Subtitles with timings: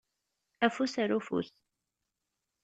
[0.65, 1.49] Afus ar ufus.